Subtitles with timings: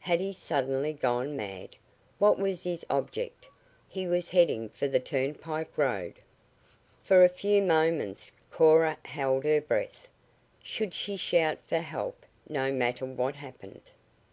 [0.00, 1.76] Had he suddenly gone mad?
[2.18, 3.48] What was his object?
[3.88, 6.14] He was heading for the turnpike road!
[7.04, 10.08] For a few moments Cora held her breath.
[10.64, 13.92] Should she shout for help, no matter what happened?